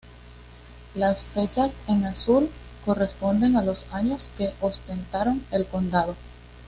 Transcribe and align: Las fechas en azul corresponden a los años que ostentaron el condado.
Las 0.95 1.25
fechas 1.25 1.73
en 1.85 2.05
azul 2.05 2.49
corresponden 2.85 3.55
a 3.55 3.61
los 3.61 3.85
años 3.91 4.31
que 4.35 4.51
ostentaron 4.59 5.45
el 5.51 5.67
condado. 5.67 6.15